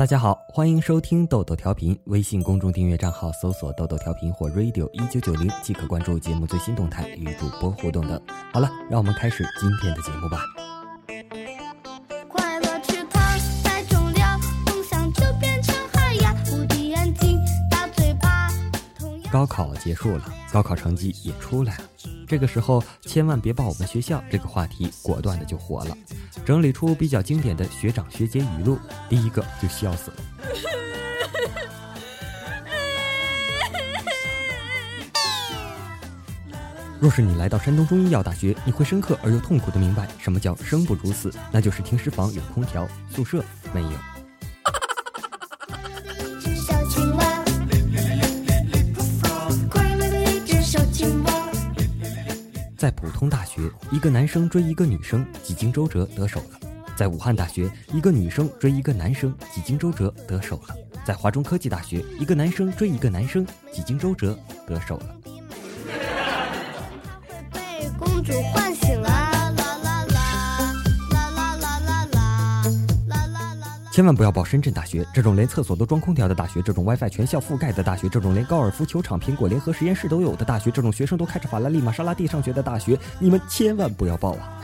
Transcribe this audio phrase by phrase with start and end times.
[0.00, 1.94] 大家好，欢迎收听豆豆调频。
[2.04, 8.18] 微信公众订阅账号搜索“豆豆调频”或 “radio 一九九零”，即可关注节目最新动态，与主播互动等。
[8.50, 10.42] 好了，让我们开始今天的节目吧。
[12.26, 16.34] 快乐池塘太重了，梦想就变成海洋。
[16.46, 17.38] 无敌眼睛，
[17.70, 18.48] 大嘴巴。
[18.98, 21.84] 同样高考结束了，高考成绩也出来了。
[22.26, 25.94] 这个时候千万别报我们学校，这个话题果断的就火了。
[26.44, 28.78] 整理出比较经典的学长学姐语录，
[29.08, 30.16] 第一个就笑死了。
[36.98, 44.09] 若是你来到山东中医药大学，你会深刻而又痛苦的明白什么叫生不如死，那就是停尸房有空调，宿舍没有。
[53.20, 56.58] 通大学，一个男生追一个女生，几经周折得手了；
[56.96, 60.74] 在武汉大学，一个女生追一个男生，几经周折得手了；
[61.04, 65.14] 在华中科技大学，一个男生追一个男生，几经周折得手了。
[74.00, 84.56] 千万不要报深圳大学这种连厕所都装空调的大学，这种 WiFi 全校覆盖的大学，这种连高尔夫球场、苹果联合实验室都有的大学，这种学生都开着法拉利、玛莎拉蒂上学的大学，你们千万不要报啊！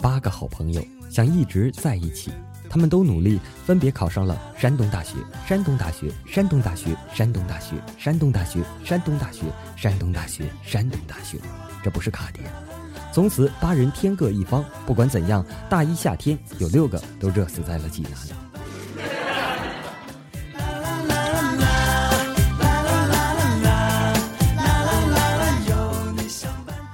[0.00, 2.30] 八个好朋友想一直在一起，
[2.70, 9.42] 他们都努力，分别考上了山东大学、山东大学、山东大学、山东大学、山东大学、山东大学、
[9.76, 11.38] 山东大学、山东大学。
[11.82, 12.48] 这不是卡点。
[13.12, 18.12] 从此八人天各一方，不管怎样，大一夏天有六个都热死在了济南。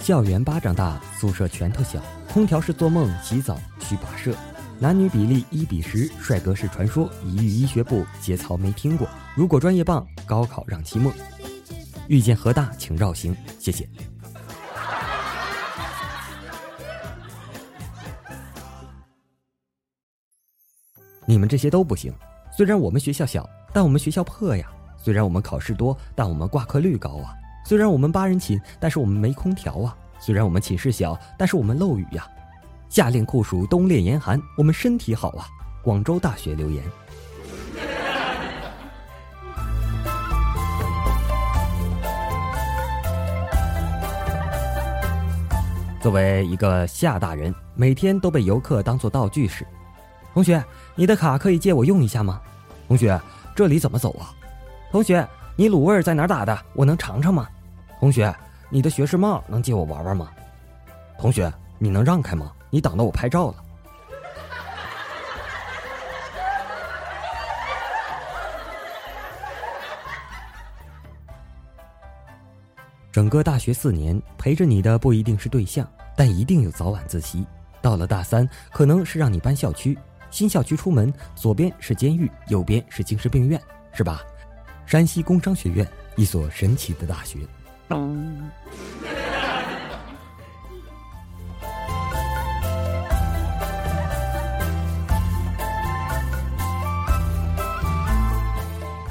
[0.01, 2.01] 校园巴掌大，宿舍拳头小，
[2.33, 4.33] 空调是做梦，洗澡需跋涉，
[4.79, 9.09] 男女比例一比十，帅哥是传说，一遇医学部，节操没听过。
[9.35, 11.11] 如果专业棒，高考让期末。
[12.09, 13.89] 遇见河大，请绕行，谢谢。
[21.25, 22.13] 你们这些都不行。
[22.55, 24.67] 虽然我们学校小，但我们学校破呀；
[24.99, 27.33] 虽然我们考试多，但我们挂科率高啊；
[27.65, 32.29] 虽然我们八人寝，但是我们没空调啊；虽然我们寝室小，但是我们漏雨呀。
[32.89, 35.47] 夏令酷暑，冬练严寒，我们身体好啊。
[35.83, 36.83] 广州大学留言。
[46.01, 49.67] 作为一个夏大人，每天都被游客当做道具使。
[50.33, 50.63] 同学，
[50.95, 52.41] 你的卡可以借我用一下吗？
[52.87, 53.21] 同学，
[53.55, 54.31] 这里怎么走啊？
[54.93, 55.27] 同学，
[55.57, 56.57] 你卤味在哪打的？
[56.75, 57.49] 我能尝尝吗？
[57.99, 58.33] 同学，
[58.71, 60.29] 你的学士帽能借我玩玩吗？
[61.19, 62.53] 同学，你能让开吗？
[62.77, 63.55] 你挡到我拍照了。
[73.11, 77.47] 整个大学四年，陪着你的不一定是对象，但一定有早晚自习。
[77.81, 79.99] 到了大三，可能是让你搬校区，
[80.31, 83.59] 新校区出门，左边是监狱，右边是精神病院，
[83.95, 84.21] 是吧？
[84.85, 87.39] 山西工商学院，一所神奇的大学。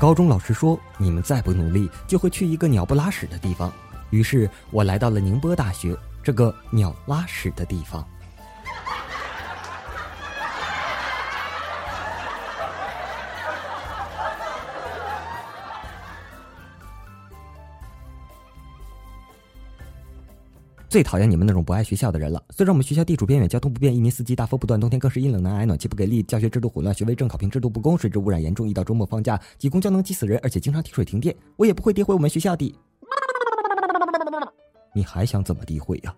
[0.06, 3.74] 高中老师说：“你们再不努力，就会去一个鸟不拉屎的地方。”
[4.12, 8.08] 于是我来到了宁波大学，这个鸟拉屎的地方。
[20.96, 22.42] 最讨厌你们那种不爱学校的人了。
[22.52, 31.36] 虽然我们学校地处边远，交通不便，一年四季大风不断，冬天更是阴冷难挨，暖气不给力，教学制度混乱，学位证考评制度不公，水质污染严重，一到周末放假挤公交能挤死人，而且经常停水停电。
[31.58, 32.74] 我也不会诋毁我们学校的。
[34.94, 36.16] 你还想怎么诋毁呀、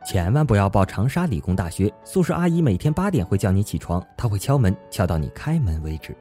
[0.08, 6.16] 千万不要报长沙理工大学，宿舍阿姨每天八点会叫你起床，她会敲门，敲到你开门为止。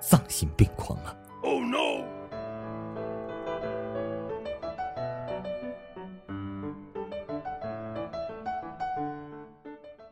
[0.00, 2.04] 丧心病狂啊！Oh no！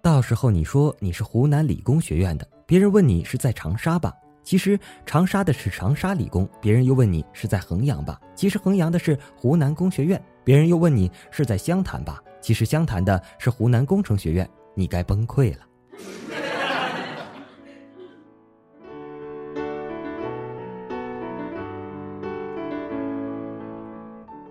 [0.02, 4.14] 到时候你说你是湖南理工学院的，别人问你是在长沙吧？
[4.42, 8.20] 其实长沙的是长沙理工，别人又问你是在衡阳吧？
[8.34, 12.22] 其实衡阳的是湖南工学院，别人又问你是在湘潭吧？
[12.40, 14.48] 其实湘潭的是湖南工程学院。
[14.74, 15.67] 你该崩溃了。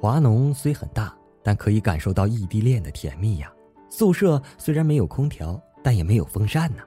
[0.08, 1.14] 华农虽很大，
[1.44, 3.52] 但可以感受到异地恋的甜蜜呀。
[3.90, 6.84] 宿舍虽然没有空调，但也没有风扇呢。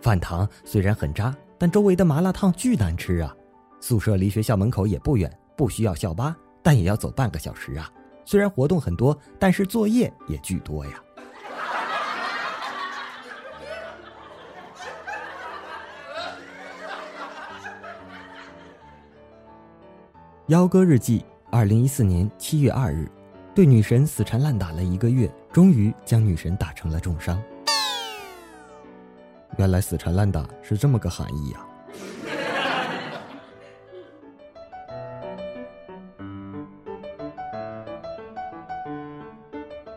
[0.00, 3.36] 饭堂虽然很渣，但周围的麻辣烫巨难吃啊。
[3.80, 7.92] 宿舍离学校门口也不远，不需要校巴，但也要走半个小时啊。
[8.24, 10.92] 虽然活动很多，但是作业也巨多呀。
[20.48, 23.08] 幺哥日记，二零一四年七月二日，
[23.54, 27.40] 对女神死缠烂打了一个月，终于将女神打成了重伤。
[29.56, 31.66] 原来死缠烂打是这么个含义呀！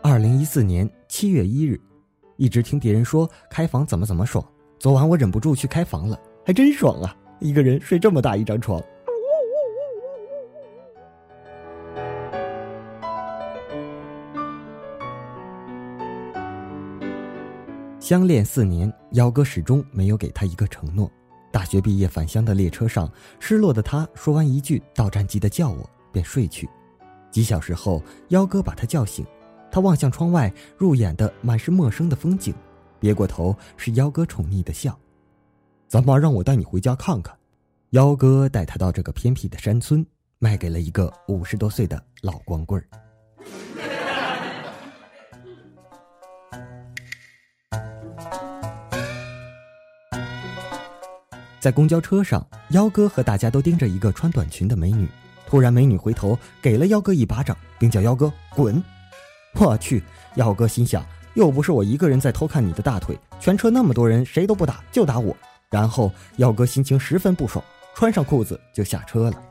[0.00, 1.80] 二零一四年七月一日，
[2.36, 4.44] 一直听别人说开房怎么怎么爽，
[4.78, 7.16] 昨晚我忍不住去开房了，还真爽啊！
[7.40, 8.80] 一个人睡这么大一张床。
[18.08, 21.12] 相恋四年，幺哥始终没有给他一个承诺。
[21.52, 26.66] 大学毕业返乡的列车上，失落的他说完一句“到站记得叫我”，便睡去。
[27.30, 29.26] 几小时后，幺哥把他叫醒，
[29.70, 32.54] 他望向窗外，入眼的满是陌生的风景，
[32.98, 34.98] 别过头是幺哥宠溺的笑
[35.86, 37.36] ：“咱妈让我带你回家看看。”
[37.92, 40.02] 幺哥带他到这个偏僻的山村，
[40.38, 42.88] 卖给了一个五十多岁的老光棍儿。
[51.60, 55.08] 在公交车上，妖哥和大家都盯着一个穿短裙的美女。
[55.46, 58.82] 突然，美女回头给了妖哥一巴掌，并叫妖哥滚。
[59.54, 60.02] 我去！
[60.36, 65.36] 妖哥心想，又不是我一个人在偷看你的大腿，全车那么多人，谁都不打，就打我。
[65.70, 67.64] 然后，妖哥心情十分不爽，
[67.94, 69.42] 穿上裤子就下车了。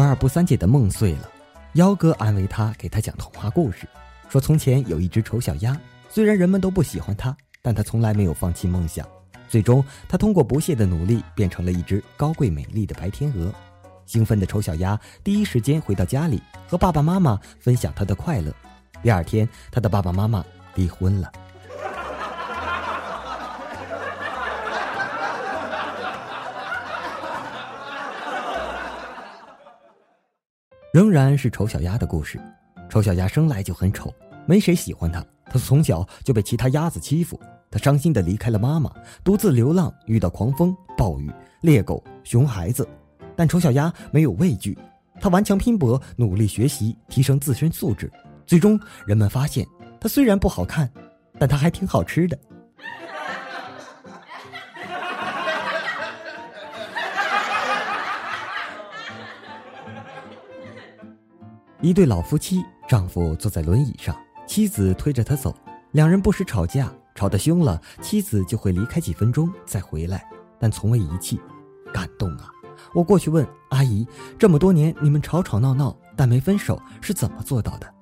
[0.00, 1.30] 不二不三姐的梦碎了，
[1.74, 3.86] 幺哥安慰她，给她讲童话故事，
[4.30, 9.06] 说从前有一只丑小鸭，虽然人们都不喜欢它，但它从来没有放弃梦想。
[9.46, 13.52] 最终，它通过不懈的努力，变成了一只高贵美丽的白天鹅。
[14.06, 18.50] 兴奋的丑小鸭第一时间回到家里，和爸爸妈妈分享它的快乐。
[19.02, 20.42] 第二天，它的爸爸妈妈
[20.76, 21.30] 离婚了。
[31.00, 32.38] 仍然是丑小鸭的故事。
[32.90, 34.12] 丑小鸭生来就很丑，
[34.44, 35.24] 没谁喜欢它。
[35.46, 38.92] 它从小就被其他鸭子欺负，它伤心的离开了妈妈，
[39.24, 41.32] 独自流浪，遇到狂风、暴雨、
[41.62, 42.86] 猎狗、熊孩子。
[43.34, 44.78] 但丑小鸭没有畏惧，
[45.18, 48.12] 它顽强拼搏，努力学习，提升自身素质。
[48.44, 49.66] 最终，人们发现，
[49.98, 50.86] 它虽然不好看，
[51.38, 52.38] 但它还挺好吃的。
[61.82, 64.14] 一对老夫妻，丈夫坐在轮椅上，
[64.46, 65.54] 妻子推着他走。
[65.92, 70.28] 两人不时吵架，吵得凶了，妻子就会离开几分钟再回来，
[70.58, 71.40] 但从未遗弃。
[71.90, 72.50] 感动啊！
[72.94, 74.06] 我过去问阿姨
[74.38, 77.94] ：“这么多年你们吵吵闹闹，但没分手，是怎么做到的？”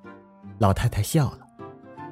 [0.59, 1.39] 老太太笑了：“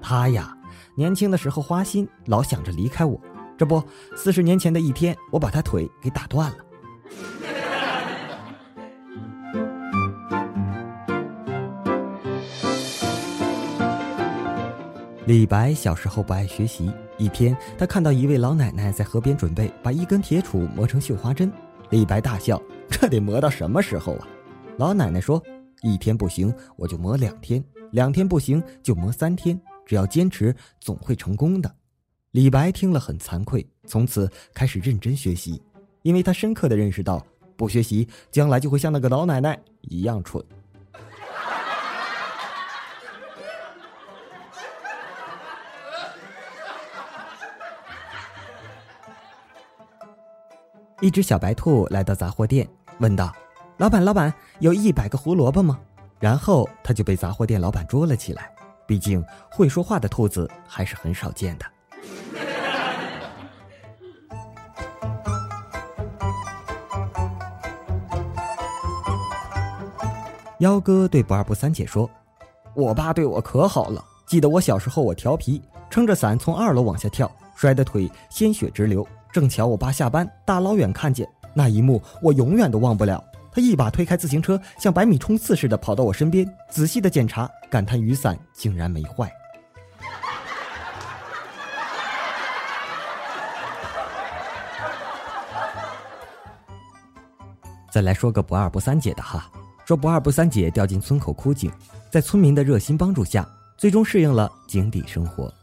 [0.02, 0.58] 她呀，
[0.96, 3.20] 年轻的时候花心，老想着离开我。
[3.58, 3.84] 这不，
[4.16, 6.58] 四十年前的一天，我把她腿给打断了。”
[15.28, 21.52] 李白小时候不爱学习，一天他看到一位老奶奶在河边准备把一根铁杵磨成绣花针，
[21.90, 24.28] 李白大笑：“这得磨到什么时候啊？”
[24.80, 25.44] 老奶奶说
[25.84, 29.60] ：“一天不行，我就磨两天；两天不行，就磨三天。
[29.86, 31.70] 只要坚持，总会成功的。”
[32.32, 35.62] 李白听了很惭愧，从此开始认真学习，
[36.04, 37.22] 因为他深刻的认识到，
[37.58, 40.42] 不学习将来就会像那个老奶奶一样蠢。
[51.00, 53.32] 一只小白兔来到杂货店，问道
[53.78, 55.80] ：“老板，老板，有一百个胡萝卜吗？”
[56.20, 58.52] 然后他就被杂货店老板捉了起来。
[58.88, 61.66] 毕竟会说话的兔子还是很少见的。
[70.58, 72.10] 幺哥对不二不三姐说
[72.74, 74.04] ：“我爸对我可好了。
[74.26, 75.62] 记得我小时候，我调皮，
[75.92, 79.08] 撑着伞从二楼往下跳，摔得腿鲜血直流。
[79.38, 83.24] 正巧我爸下班，大老远看见，那一幕我永远都忘不了。
[83.52, 89.32] 他一把推开自行车，像百米冲刺似的跑到我身边，仔细的检查，感叹雨伞竟然没坏。
[97.92, 99.48] 再来说个不二不三姐的哈，
[99.86, 101.72] 说不二不三姐掉进村口枯井，
[102.10, 105.54] 在村民的热心帮助下，最终适应了井底生活。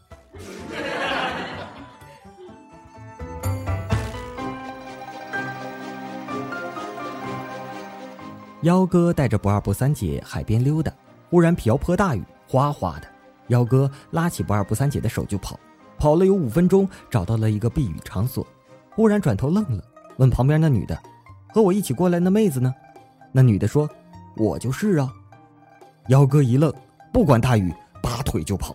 [8.64, 10.90] 幺哥带着不二不三姐海边溜达，
[11.28, 13.06] 忽然瓢泼大雨，哗哗的。
[13.48, 15.60] 幺哥拉起不二不三姐的手就跑，
[15.98, 18.46] 跑了有五分钟，找到了一个避雨场所，
[18.94, 19.84] 忽然转头愣了，
[20.16, 20.98] 问旁边那女的
[21.52, 22.74] ：“和我一起过来那妹子呢？”
[23.32, 23.86] 那女的说
[24.34, 25.12] ：“我就是啊。”
[26.08, 26.72] 幺哥一愣，
[27.12, 27.70] 不管大雨，
[28.02, 28.74] 拔腿就跑。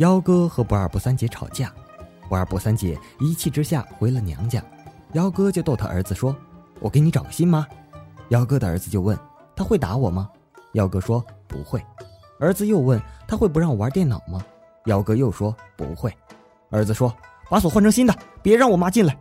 [0.00, 1.70] 幺哥和不二不三姐吵架，
[2.26, 4.64] 不二不三姐一气之下回了娘家，
[5.12, 6.34] 幺哥就逗他儿子说
[6.80, 7.66] ：“我给你找个新妈。”
[8.30, 9.14] 幺哥的儿子就问
[9.54, 10.30] ：“他会打我吗？”
[10.72, 11.84] 幺哥说：“不会。”
[12.40, 14.42] 儿子又问：“他会不让我玩电脑吗？”
[14.88, 16.10] 幺哥又说：“不会。”
[16.72, 17.14] 儿子说
[17.50, 19.14] ：“把锁换成新的，别让我妈进来。”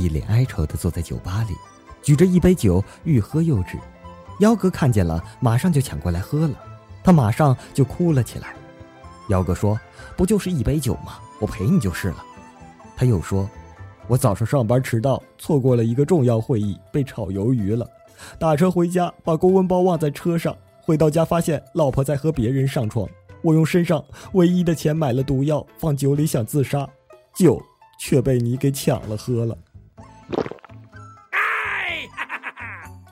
[0.00, 1.54] 一脸哀愁的坐在酒吧里，
[2.02, 3.76] 举着一杯酒，欲喝又止。
[4.38, 6.54] 幺哥看见了，马上就抢过来喝了，
[7.04, 8.54] 他马上就哭了起来。
[9.28, 9.78] 幺哥说
[10.16, 11.18] ：“不就是一杯酒吗？
[11.38, 12.24] 我陪你就是了。”
[12.96, 13.48] 他又说
[14.08, 17.86] ：“我早上上班迟到，错过了一个重要会议，被炒鱿鱼了。
[18.38, 20.56] 打车回家，把公文包忘在车上。
[20.80, 23.06] 回到家发现老婆在和别人上床，
[23.42, 24.02] 我用身上
[24.32, 26.88] 唯一的钱买了毒药，放酒里想自杀，
[27.34, 27.62] 酒。”
[28.02, 29.54] 却被你给抢了喝了。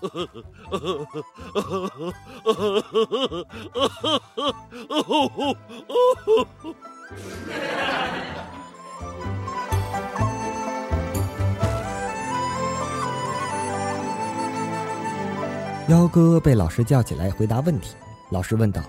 [15.88, 17.94] 幺哥被老师叫起来回答问题。
[18.30, 18.82] 老师问道：“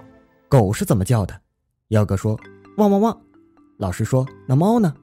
[0.50, 1.40] 狗是怎么叫的？”
[1.90, 2.38] 幺哥说
[2.78, 3.18] ：“汪汪汪。”
[3.80, 4.94] 老师说：“那猫呢？”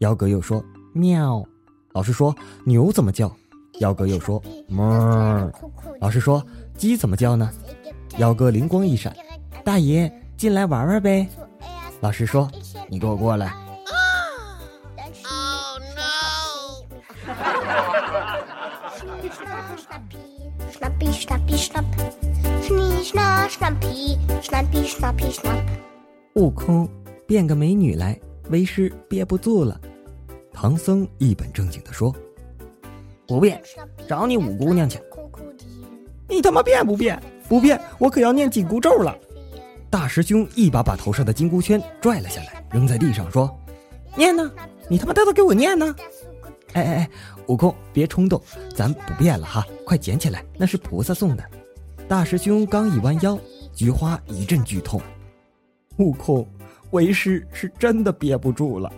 [0.00, 0.62] 幺哥又说
[0.92, 1.42] ：“喵。”
[1.92, 3.34] 老师说：“牛怎么叫？”
[3.80, 5.50] 幺哥又说：“哞。”
[6.00, 6.44] 老师说
[6.76, 7.50] ：“鸡怎么叫呢？”
[8.18, 9.14] 幺哥灵光一闪
[9.64, 11.26] ：“大爷，进来玩玩呗。”
[12.00, 12.50] 老师说
[12.88, 13.54] ：“你给我过来。”
[26.34, 26.88] 悟空，
[27.26, 28.18] 变个美女来，
[28.50, 29.80] 为师憋不住了。
[30.52, 32.14] 唐僧一本正经的说
[33.30, 33.62] ：“不变，
[34.08, 34.98] 找你五姑娘去。
[36.28, 37.22] 你他妈变不变？
[37.48, 39.16] 不变，我可要念紧箍咒了。”
[39.88, 43.48] 大师兄一把把头上的金箍圈拽了下来，扔在地上说
[44.16, 44.50] ：“念呢？
[44.88, 45.94] 你他妈带头给我念呢！”
[46.74, 47.10] 哎哎哎，
[47.46, 48.42] 悟空，别冲动，
[48.74, 51.44] 咱不变了哈，快捡起来，那是菩萨送的。
[52.08, 53.38] 大师兄刚一弯腰，
[53.72, 55.00] 菊花一阵剧痛。
[55.98, 56.44] 悟空，
[56.90, 58.92] 为师是真的憋不住了。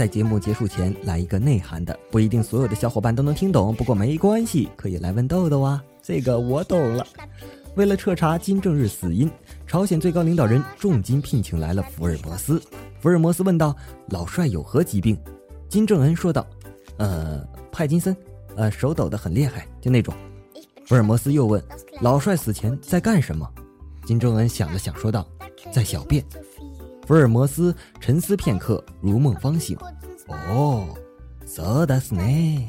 [0.00, 7.06] 在节目结束前来一个内涵的，不一定所有的小伙伴都能听懂，不过没关系，可以来问豆豆啊，这个我懂了。
[7.74, 9.30] 为了彻查金正日死因，
[9.66, 12.58] 朝鲜最高领导人重金聘请来了福尔摩斯。
[12.98, 13.76] 福尔摩斯问道
[14.08, 15.14] ：“老帅有何疾病？”
[15.68, 16.46] 金正恩说道
[16.96, 18.16] ：“呃，帕金森，
[18.56, 20.14] 呃，手抖得很厉害，就那种。”
[20.88, 21.62] 福尔摩斯又问
[22.00, 23.46] ：“老帅死前在干什么？”
[24.06, 25.28] 金正恩想了想，说道
[25.70, 26.24] ：“在小便。”
[27.10, 29.76] 福尔摩斯沉思片刻，如梦方醒。
[30.28, 30.86] 哦
[31.44, 32.68] ，so does 呢？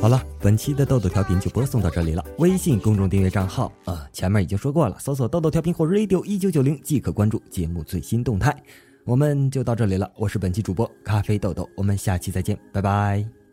[0.00, 2.24] 好了，本期的豆豆调频就播送到这里了。
[2.38, 8.56] 微信公众订阅账号啊，前面已经说过了，搜索“豆豆调频”或 “radio 一九九零”即可关注节目最新动态。
[9.06, 13.45] 我们就到这里了，我是本期主播咖啡豆豆，我们下期再见，拜拜。